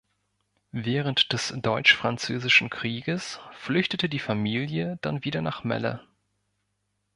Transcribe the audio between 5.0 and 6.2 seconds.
dann wieder nach Melle.